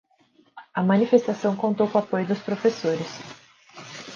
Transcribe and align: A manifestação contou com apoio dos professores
A 0.73 0.81
manifestação 0.81 1.55
contou 1.55 1.87
com 1.87 1.99
apoio 1.99 2.25
dos 2.25 2.39
professores 2.39 3.19